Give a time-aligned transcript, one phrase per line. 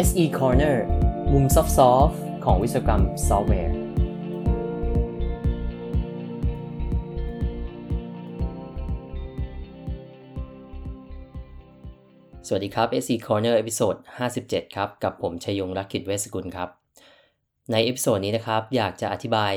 [0.00, 0.76] SE Corner
[1.32, 1.62] มุมซอ
[2.06, 3.74] ฟต์ของวิศวกรรมซอฟต์แวร์
[12.46, 13.94] สวัสดีครับ SE Corner episode
[14.36, 16.68] 57 ครับ กับผมชัยยงรักขิตเวชสกุลครับ
[17.70, 19.54] ใน episode นี้นะครับ อยากจะอธิบาย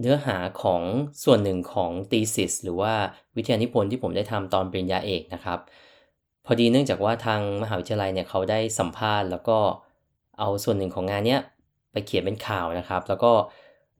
[0.00, 0.82] เนื้อหาของ
[1.24, 2.94] ส่วนหนึ่งของ thesis หรือว่า
[3.36, 5.60] วิทยานิพนธ์ที่ผมได้ทำตอนปริญญาเอกนะครับ
[6.46, 9.58] พอดีเนื่องจากว่าทางมหาวิทยาลัยเนี่ยเขาได้สัมภาษณ์ แล้วก็
[10.38, 11.40] เอาส่วนหนึ่งของงานเนี้ย
[11.92, 13.32] ไปเขียนเป็นข่าวนะครับ แล้วก็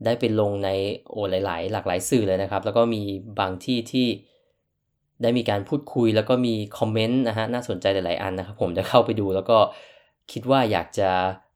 [0.04, 0.70] ได้ไปลงใน
[1.10, 3.02] โอหลาย ๆ หลากหลายสื่อเลยนะครับ แล้วก็มี
[3.40, 4.06] บางที่ที่
[5.22, 9.58] ได้มีการพูดคุยแล้วก็มีคอมเมนต์นะฮะน่าสนใจหลาย ๆ อันนะครับ ผมจะเข้าไปดูแล้วก็
[10.32, 11.10] คิดว่าอยากจะ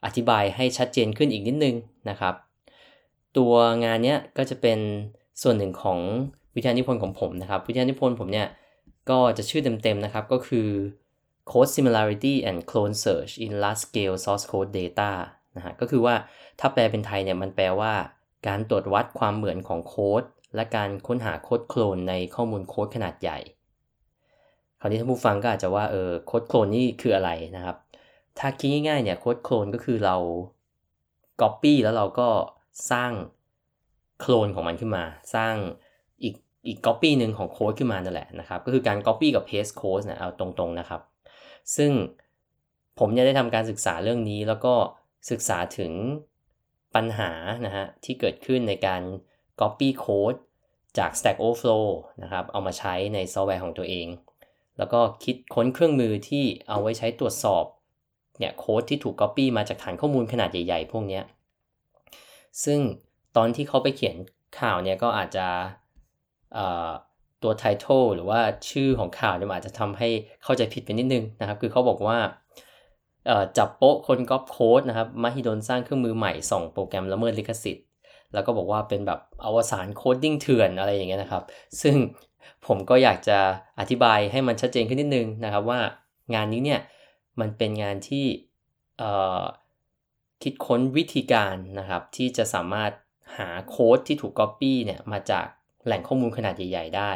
[0.04, 1.74] อธิบายให้ชัดเจนขึ้นอีกนิดนึง
[2.10, 2.34] นะครับ
[3.36, 3.52] ตัว
[3.84, 4.78] งานเนี้ยก็จะเป็น
[5.42, 5.98] ส่วนหนึ่งของ
[6.54, 8.46] วิทยานิพนธ์ของผมนะครับ วิทยานิพนธ์ผมเนี่ย
[9.10, 10.69] ก็จะชื่อเต็มๆนะครับก็คือ
[11.51, 15.10] Code Similarity and Clone Search in Large Scale Source Code Data
[15.57, 16.15] นะฮะก็คือว่า
[16.60, 17.93] ถ้าแปลเป็นไทยเนี่ยมันแปลว่า
[18.46, 20.23] การตรวจวัดความเหมือนของโค้ด
[20.54, 23.38] และการค้นหาโค้ดโคลนในข้อมูลโค้ดขนาดใหญ่
[24.80, 27.77] คราวนี้ท่านผู้ฟังก็อาจจะว่าเออโค้ดโคลนนี่คืออะไรนะครับ
[28.38, 30.16] ถ้าคิดง่ายๆเนี่ยโค้ดโคลนก็คือเรา
[31.40, 32.29] Copy แล้วเราก็
[32.90, 33.12] สร้าง
[34.21, 35.54] โคลนของมันขึ้นมา สร้าง
[36.66, 41.00] อีกอีก Copy หนึ่งของโค้ดขึ้นมานั่นแหละนะครับก็คือการ Copy กับ Paste Code นะเอาตรงๆนะครับ
[41.76, 41.92] ซึ่ง
[42.98, 44.74] ผมเนี่ยได้ทำการศึกษาเรื่องนี้แล้วก็
[45.30, 45.92] ศึกษาถึง
[46.94, 47.30] ปัญหา
[47.66, 49.02] นะฮะที่เกิดขึ้นในการ
[49.60, 50.38] Copy Code
[50.98, 51.86] จาก Stack Overflow
[52.22, 54.06] นะครับเอามาใช้ในซอฟต์แวร์ของตัวเอง
[54.78, 57.64] แล้วก็คิดค้นเครื่องมือที่เอาไว้ใช้ตรวจสอบ
[58.38, 61.20] เนี่ยโค้ดที่ถูก Copy มาจากฐานข้อมูลขนาดใหญ่ ๆ พวกนี้
[62.64, 62.80] ซึ่ง
[63.36, 64.16] ตอนที่เขาไปเขียน
[64.60, 65.47] ข่าวเนี่ยก็อาจจะ
[67.43, 70.09] ตัว title หรือว่าชื่อของข่าวเนี่ยอาจจะทำให้
[70.43, 72.19] เข้าใจผิดไปนิดนึงนะครับ คือเขาบอกว่า
[73.59, 77.87] จับโป๊ะคนก๊อปโค้ดนะครับมหิดลสร้างเครื่องมือใหม่ส่องโปรแกรมละเมิดลิขสิทธิ์
[78.34, 81.43] แล้วก็บอกว่าเป็นแบบอวสาน coding เถื่อนอะไรอย่างเงี้ยนะครับ
[81.83, 81.97] ซึ่ง
[82.67, 83.38] ผมก็อยากจะ
[83.81, 85.81] อธิบายให้มันชัดเจนขึ้นนิดนึงนะครับว่า
[86.34, 86.81] งานนี้เนี่ย
[87.41, 88.27] มันเป็นงานที่
[90.43, 92.93] คิดค้นวิธีการนะครับที่จะสามารถ
[93.38, 95.47] หาโค้ดที่ถูกก๊อปปี้เนี่ยมาจาก
[95.87, 97.13] แหล่งข้อมูลขนาดใหญ่ ๆ ได้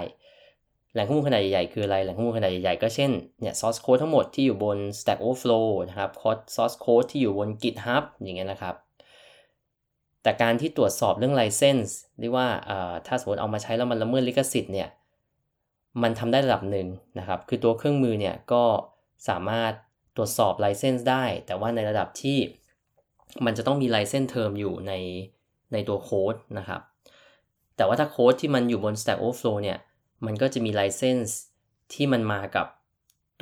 [0.93, 3.11] แหล่งข้อมูลขนาดใหญ่ๆคืออะไร แหล่งข้อมูลขนาดใหญ่ๆก็เช่น
[3.41, 6.11] เนี่ย source code ทั้งหมดที่อยู่บน Stack Overflow นะครับ
[6.55, 8.75] source code ที่อยู่บน GitHub อย่างเงี้ยนะครับ
[10.23, 12.49] แต่การที่ตรวจสอบเรื่อง license เรียกว่า
[13.07, 14.89] ถ้าสมมติเอามาใช้แล้วมันละเมิดลิขสิทธิ์เนี่ย
[16.03, 16.89] มันทำได้ระดับหนึ่ง
[17.19, 18.65] นะครับ คือตัวเครื่องมือเนี่ยก็
[19.29, 19.73] สามารถ
[20.17, 22.39] ตรวจสอบ license ได้ แต่ว่าในระดับที่
[23.45, 24.93] มันจะต้องมี license term อยู่ใน
[25.73, 26.81] ในตัวโค้ดนะครับ
[27.77, 29.79] แต่ว่าถ้าโค้ดที่มันอยู่บน Stack Overflow เนี่ย
[30.27, 31.31] มันก็จะมี license
[31.93, 32.67] ที่มันมากับ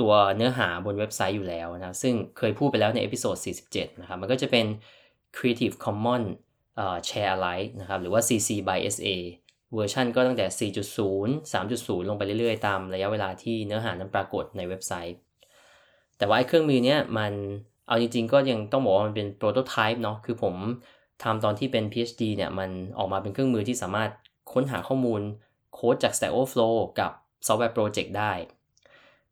[0.01, 3.37] ตัวเนื้อหาบนเว็บไซต์อยู่แล้วนะ ซึ่งเคยพูดไปแล้วใน episode
[3.69, 4.67] 47 นะครับ มันก็จะเป็น
[5.37, 6.31] Creative Commons
[7.09, 9.09] Share Alike นะครับ หรือว่า CC by SA
[9.75, 15.19] เวอร์ชันก็ตั้งแต่ 4.0 3.0 ลงไปเรื่อยๆ ตามระยะเวลาที่เนื้อหานั้นปรากฏในเว็บไซต์
[16.19, 17.33] แต่ว่าไอ้เครื่องมือเนี้ยมัน
[17.89, 20.55] เอาจริงๆ ก็ยังต้องบอกว่ามันเป็นโปรโตไทป์เนาะ คือผม
[21.23, 24.11] ทำตอนที่เป็น PhD เนี่ยมันออกมาเป็นเครื่องมือที่สามารถ
[24.53, 25.21] ค้นหาข้อมูล
[25.75, 27.11] โค้ดจาก Stack Overflow กับ
[27.47, 28.33] Software Project ได้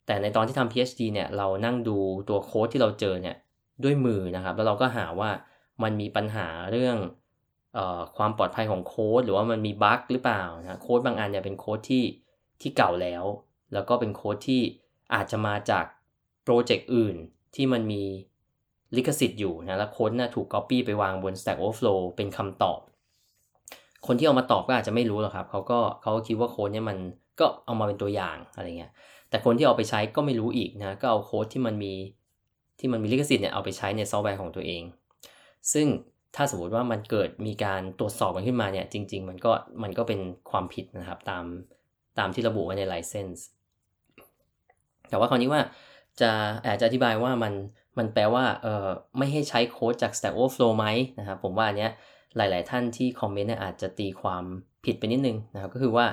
[0.06, 1.98] แต่ในตอนที่ทำ PhD เนี่ยเรานั่งดู
[2.28, 3.36] ตัวโค้ดที่เราเจอเนี่ย
[3.84, 5.30] ด้วยมือนะครับ แล้วเราก็หาว่า
[5.82, 6.96] มันมีปัญหาเรื่อง
[7.76, 12.04] ออความปลอดภัยของโค้ดหรือว่ามันมีบั๊กหรือเปล่านะโค้ดบางอันเนี่ยเป็นโค้ดที่
[12.60, 13.24] ที่เก่าแล้ว
[13.72, 14.62] แล้วก็เป็นโค้ดที่
[15.14, 15.84] อาจจะมาจาก
[16.44, 17.16] โปรเจกต์อื่น
[17.54, 18.04] ที่มันมี
[18.96, 22.80] ลิขสิทธิ์อยู่นะแล้วโค้ดน่ะถูก Copy ไปวางบน Stack Overflow เป็นคำตอบ
[24.06, 26.98] คนที่เอามาตอบก็อาจจะไม่รู้หรอกครับเขาก็เขาก็คิดว่าโค้ดเนี่ยมัน
[27.40, 28.92] ก็เอามาเป็นตัวอย่างอะไรเงี้ย
[29.30, 31.92] แต่คนที่เอาไปใช้ก็ไม่รู้อีกนะก็เอาโค้ดที่มันมี
[32.78, 34.82] ที่มันมีลิขสิทธิ์เนี่ยเอาไปใช้ในซอฟต์แวร์ของตัวเอง
[35.72, 35.86] ซึ่ง
[36.36, 39.50] ถ้าสมมติว่ามันเกิดมีการตรวจสอบมันขึ้นมาเนี่ยจริง ๆ มันก็
[39.82, 40.20] มันก็เป็น
[40.50, 41.44] ความผิดนะครับตาม
[42.18, 43.46] ตามที่ระบุไว้ใน license
[45.08, 45.60] แต่ว่าคราวนี้ว่า
[46.20, 46.30] จะ
[46.66, 47.52] อาจจะอธิบายว่ามัน
[47.98, 48.88] มันแปลว่าเอ่อ
[49.18, 50.86] ไม่ให้ใช้โค้ดจาก Stack Overflow ไหม
[51.18, 51.90] นะครับผมว่าอันเนี้ย
[52.36, 54.44] หลาย ๆ ท่านที่คอมเมนต์เนี่ยอาจจะตีความ
[54.84, 56.06] ผิดไปนิดนึงนะครับก็คือว่า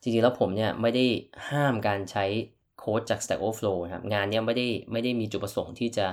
[0.00, 1.04] จริง ๆ แล้วผมเนี่ยไม่ได้
[1.50, 2.24] ห้ามการใช้
[2.78, 6.06] โค้ดจาก Stack Overflow นะครับงานเนี้ยไม่ได้ไม่ได้มีจุดประสงค์ที่จะ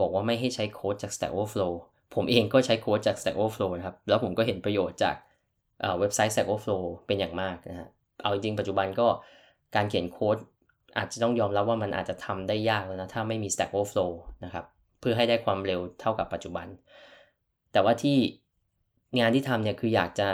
[0.00, 1.72] บอกว่าไม่ให้ใช้โค้ดจาก Stack Overflow
[2.14, 5.16] ผมเองก็ใช้โค้ดจาก Stack Overflow นะครับแล้วผมก็เห็นประโยชน์จาก
[5.98, 7.88] เว็บไซต์ Stack Overflow เป็นอย่างมากนะฮะ
[8.22, 9.06] เอาจริงปัจจุบันก็
[9.74, 10.36] การเขียนโค้ด
[10.96, 14.12] อาจจะต้องยอมรับว่ามันอาจจะทำได้ยากแล้วนะถ้าไม่มี Stack Overflow
[14.44, 14.64] นะครับ
[15.00, 16.66] เพื่อให้ได้ความเร็วเท่ากับปัจจุบัน
[17.72, 18.18] แต่ว่าที่
[19.18, 20.28] งานที่ทำเนี่ยคืออยากจะ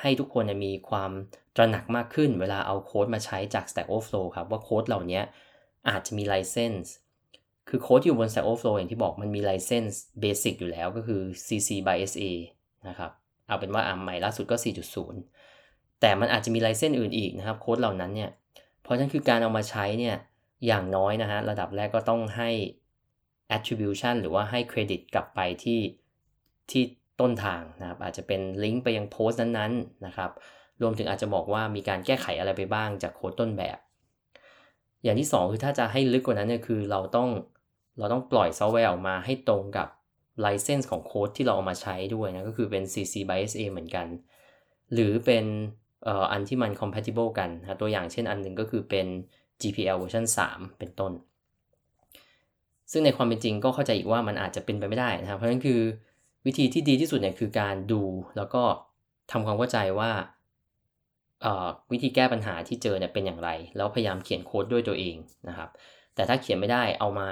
[0.00, 1.10] ให้ทุกคนมีความ
[1.56, 5.20] ตระหนักมากขึ้น เวลาเอาโค้ดมาใช้จาก Stack Overflow ครับว่าโค้ดเหล่านี้
[5.88, 6.92] อาจจะมีไลเซนส์
[7.68, 12.24] คือโค้ดอยู่บน Stack Overflow อย่างที่บอกมันมี license basic อยู่แล้วก็คือ CC by SA
[12.88, 13.10] นะครับ
[13.46, 14.56] เอาเป็นว่าอ่าใหม่ล่าสุดก็
[15.28, 18.30] 4.0 แต่มันอาจจะมี license อื่นอีกนะครับโค้ดเหล่านั้นเนี่ย
[18.86, 20.16] เพราะฉะนั้นคือการเอามาใช้เนี่ย
[20.66, 22.50] อย่างน้อยนะฮะระดับแรกก็ต้องให้
[23.56, 25.80] attribution หรือว่าให้เครดิตกลับไปที่
[26.70, 26.82] ที่
[27.20, 30.30] ต้นทางนะครับ อาจจะเป็นลิงก์ไปยังโพสต์นั้นๆนะครับ
[30.82, 33.78] รวมถึงอาจจะบอกว่ามีการแก้ไขอะไรไปบ้างจากโค้ดต้นแบบ
[35.02, 37.28] อย่างที่ 2 คือถ้าจะให้ลึกกว่านั้นเนี่ยคือเราต้อง
[37.98, 39.88] เราต้องปล่อยซอฟต์แวร์ออกมาให้ตรงกับ
[40.44, 44.06] license ของโค้ดที่เราเอามาใช้ด้วยนะก็คือเป็น CC by SA เหมือนกัน
[44.92, 45.44] หรือเป็น
[46.06, 49.06] อ่ออันที่มัน compatible กันนะตัวอย่างเช่นอันหนึ่งก็คือเป็น
[49.60, 51.12] GPL เวอร์ชัน3 เป็นต้น
[52.92, 55.80] ซึ่งในความเป็นจริงก็เข้าใจอีกว่ามันอาจจะเป็นไปไม่ได้นะครับ เพราะฉะนั้นคือ
[56.46, 58.02] วิธีที่ดีที่สุดเนี่ยคือการดู
[58.36, 58.62] แล้วก็
[59.32, 60.10] ทำความเข้าใจว่า
[61.92, 65.16] วิธีแก้ปัญหาที่เจอเนี่ยเป็นอย่างไร แล้วพยายามเขียนโค้ดด้วยตัวเอง
[65.48, 65.70] นะครับ
[66.14, 67.28] แต่ถ้าเขียนไม่ได้เอามา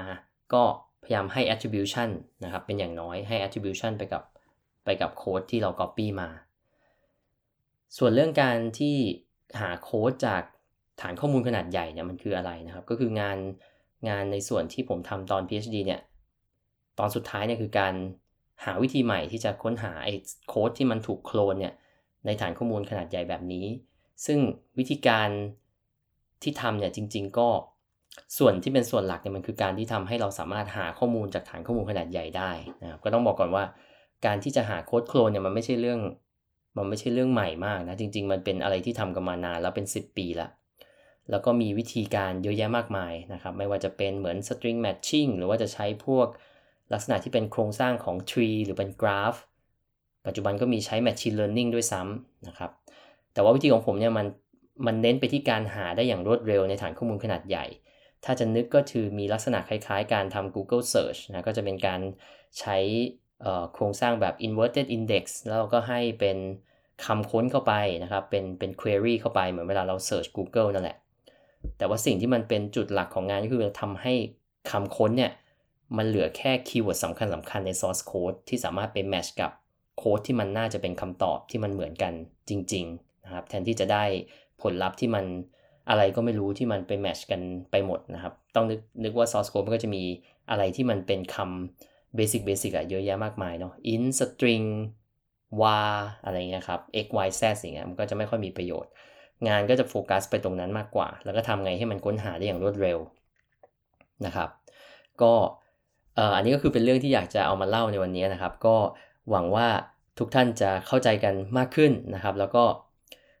[0.53, 0.63] ก็
[1.03, 2.09] พยายามให้ attribution
[2.43, 4.23] นะครับ เป็นอย่างน้อยให้ attribution ไปกับ
[4.85, 6.29] ไปกับโค้ดที่เรา copy มา
[7.97, 8.95] ส่วนเรื่องการที่
[9.59, 10.41] หาโค้ดจาก
[11.01, 13.37] ฐานข้อมูลขนาดใหญ่เนี่ยมันคืออะไรนะครับ ก็คืองาน
[14.09, 16.01] งานในส่วนที่ผมทำตอน PhD เนี่ย
[16.99, 17.93] ตอนสุดท้ายเนี่ยคือการ
[18.65, 20.13] หาวิธีใหม่ที่จะค้นหาไอ้
[20.47, 21.73] โค้ดที่มันถูกโคลนเนี่ย
[22.25, 23.65] ในฐานข้อมูลขนาดใหญ่แบบนี้
[24.25, 24.39] ซึ่ง
[24.77, 25.29] วิธีการ
[26.43, 27.49] ที่ทำเนี่ยจริง ๆ ก็
[28.37, 32.51] ส่วนที่เป็นส่วนหลักเนี่ยมันคือการที่ทำให้เราสามารถหาข้อมูลจากฐานข้อมูลขนาดใหญ่ได้
[32.81, 33.63] นะครับก็ต้องบอกก่อนว่า
[34.25, 35.99] การที่จะหาโค้ดโคลนเนี่ยมันไม่ใช่เรื่อง
[36.77, 40.49] มันไม่ใช่เรื่องใหม่มากนะจริง ๆ มันเป็นอะไรที่ทำกันมานานแล้วเป็น 10 ปีล้ว
[41.29, 46.27] แล้วก็มีวิธีการเยอะแยะมากมายนะครับ ไม่ว่าจะเป็นเหมือน string matching หรือว่าจะใช้พวก
[46.93, 49.35] ลักษณะที่เป็นโครงสร้างของ tree หรือเป็นกราฟ
[50.25, 52.71] ปัจจุบันก็มีใช้ machine learning ด้วยซ้ำนะครับ
[53.33, 54.27] แต่ว่าวิธีของผมเนี่ยมัน
[54.85, 57.65] มันเน้นไปที่การหาได้อย่างรวดเร็วในฐานข้อมูลขนาดใหญ่
[58.25, 62.01] ถ้าจะนึกก็คือมีลักษณะคล้ายๆ การทำ Google Search นะ ก็จะเป็นการ
[62.59, 62.77] ใช้
[63.73, 66.37] โครงสร้างแบบ inverted index แล้วก็ให้เป็น
[67.05, 67.73] คำค้นเข้าไป
[68.03, 70.97] นะครับ เป็นเป็น query เข้าไปเหมือนเวลาเรา search Google นั่นแหละ
[71.77, 74.13] แต่ว่าสิ่งที่มันเป็นจุดหลักของงานก็คือทำให้
[74.71, 75.31] คำค้นเนี่ย
[75.97, 79.51] มันเหลือแค่คีย์เวิร์ดสำคัญสำคัญใน source code ที่สามารถไปแมชกับ
[79.97, 82.13] โค้ดที่มันน่าจะเป็นคำตอบที่มันเหมือนกัน
[82.49, 84.03] จริง ๆ นะครับ แทนที่จะได้
[84.61, 85.25] ผลลัพธ์ที่มัน
[85.89, 87.41] อะไรก็ไม่รู้ที่มันไปแมชกัน
[87.71, 90.03] ไปหมดนะครับ ต้องนึกนึกว่า source code มันก็จะมี
[90.49, 94.67] อะไรที่มันเป็นคำ basic basic อะเยอะแยะมากมายเนาะ in string
[95.61, 95.91] var
[96.23, 98.91] อะไรเงี้ยครับ x y z อย่างเงี้ยมันก็จะไม่ค่อยมีประโยชน์
[99.47, 102.99] งานก็จะโฟกัสไปตรงนั้นมากกว่า แล้วก็ทำไงให้มันค้นหาได้อย่างรวดเร็ว
[104.25, 104.49] นะครับ
[105.21, 105.33] ก็
[106.35, 108.75] อันนี้ก็คือเป็นเรื่องที่อยากจะเอามาเล่าในวันนี้นะครับ ก็
[109.29, 109.67] หวังว่า
[110.19, 112.63] ทุกท่านจะเข้าใจกันมากขึ้นนะครับ แล้วก็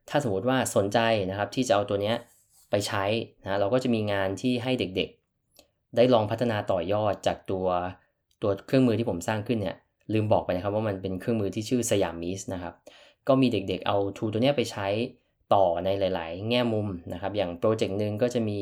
[0.09, 0.99] ถ้าสมมติว่าสนใจ
[1.29, 2.15] นะครับที่จะเอาตัวเนี้ย
[2.69, 3.03] ไปใช้
[3.43, 7.67] นะเราก็จะมีงานที่ให้เด็กๆ ได้ลองพัฒนาต่อยอดจากตัว
[8.41, 9.75] ตัวเครื่องมือที่ผมสร้างขึ้นเนี่ย
[10.13, 12.73] ลืมบอกไปนะครับว่ามันเป็นเครื่องมือที่ชื่อสยามมิสนะครับ
[13.27, 14.87] ก็มีเด็กๆเอาทูตัวนี้ไปใช้
[15.53, 18.59] ต่อในหลาย ๆ แง่มุมนะครับ อย่างโปรเจกต์หนึ่งก็จะมี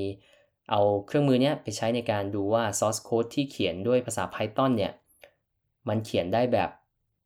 [0.71, 4.93] เอาเครื่องมือนี้ไปใช้ในการดูว่า source code ที่เขียนด้วยภาษา Python เนี่ย
[5.89, 6.69] มันเขียนได้แบบ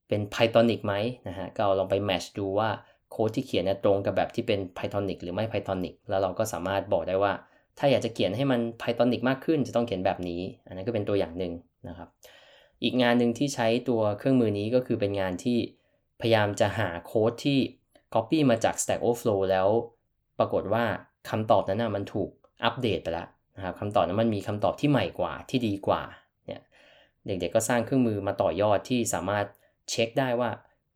[0.07, 0.93] เป็น Pythonic ไหม
[1.27, 2.69] นะฮะก็ลองไป match ดูว่า
[3.11, 7.33] โค้ดที่เขียนเนี่ยตรงกับแบบที่เป็น Pythonic หรือไม่ Pythonic แล้วเราก็สามารถบอกได้ว่า
[7.77, 11.53] ถ้าอยากจะเขียนให้มัน Pythonic มากขึ้นจะต้องเขียนแบบนี้ อันนั้นก็เป็นตัวอย่างหนึ่ง
[11.89, 12.09] นะครับ
[12.83, 15.57] อีกงานหนึ่งที่ใช้ตัวเครื่องมือนี้ก็คือเป็นงานที่
[16.21, 17.59] พยายามจะหาโค้ดที่
[18.13, 19.67] copy มาจาก Stack Overflow แล้ว
[20.39, 20.83] ปรากฏว่า
[21.29, 22.29] คำตอบนั้นนะมันถูก
[22.63, 26.01] อัปเดตไปแล้วนะครับคำตอบนั้นมันมีคำตอบที่ใหม่กว่าที่ดีกว่า
[26.45, 26.61] เนี่ย
[27.25, 29.45] เด็กๆก็สร้างเครื่องมือมาต่อยอดที่สามารถ
[29.89, 30.49] เช็คได้ว่า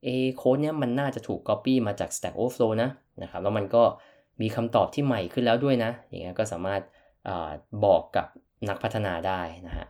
[0.03, 2.89] เอโค้ดเนี้ยมันน่าจะถูก Copy มาจาก Stack Overflow นะ
[3.23, 3.83] นะครับแล้วมันก็
[4.41, 7.29] มีคำตอบที่ใหม่ขึ้นแล้วด้วยนะ อย่างเงี้ยก็สามารถ
[7.85, 8.27] บอกกับ
[8.69, 9.87] นักพัฒนาได้นะฮะ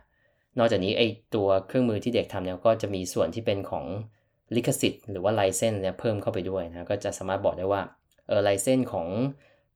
[0.58, 1.02] นอกจากนี้ไอ
[1.34, 3.84] ตัวเครื่องมือที่เด็กทำเนี่ยก็จะมีส่วนที่เป็นของ
[4.56, 7.82] ลิขสิทธิ์ หรือว่า license เนี่ยเพิ่มเข้าไปด้วยนะ ก็จะสามารถบอกได้ว่า
[8.28, 9.06] เออ license ของ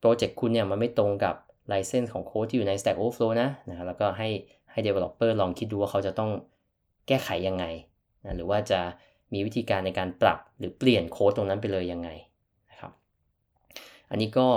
[0.01, 1.35] โปรเจกต์คุณเนี่ยมันไม่ตรงกับ
[1.69, 4.29] ไลเซนส์ของโค้ดที่อยู่ใน Stack Overflow นะนะแล้วก็ให้
[4.71, 6.31] ให้ developer ลองคิดดูว่าเขาจะต้อง
[7.09, 7.65] แก้ไขยังไง
[8.25, 8.81] นะหรือว่าจะ
[9.33, 12.09] มีวิธีการในการปรับหรือเปลี่ยนโค้ดตรงนั้นไปเลยยังไง
[14.11, 14.49] อันนี้ก็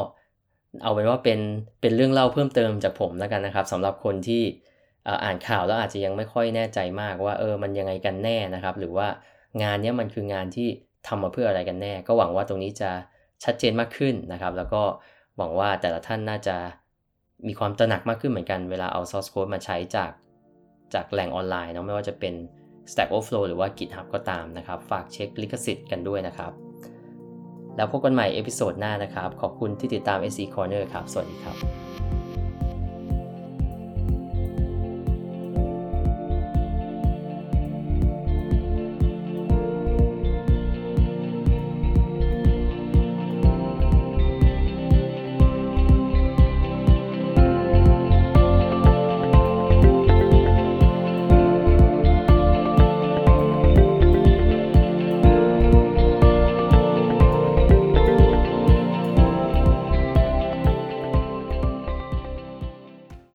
[0.83, 1.39] เอาเป็นว่าเป็น
[1.81, 4.43] เป็นเรื่องเล่าเพิ่มเติมจากผมแล้วกันนะครับสำหรับคนที่
[5.23, 9.07] อ่านข่าวแล้วอาจจะยังไม่ค่อยแน่ใจมากว่าเออมันยังไงกันแน่นะครับ หรือว่า
[9.63, 10.67] งานนี้มันคืองานที่
[11.07, 12.91] ทำมาเพื่ออะไรกันแน่ ก็หวังว่าตรงนี้จะ
[13.43, 14.81] ชัดเจนมากขึ้นนะครับ แล้วก็
[15.37, 16.55] หวังว่าแต่ละท่านน่าจะ
[17.47, 20.11] มีความตระหนักมากขึ้นเหมือนกันเวลาเอา source code มาใช้จาก
[20.93, 22.33] จากแหล่งออนไลน์เนาะไม่ว่าจะเป็น
[22.91, 26.68] Stack Overflow หรือว่า GitHub ก็ตามนะครับ ฝากเช็คลิขสิทธิ์กันด้วยนะครับ
[27.79, 31.88] แล้วพบกันใหม่ episode หน้านะครับ ขอบคุณที่ติดตาม SE Corner ครับ สวัสดีครับ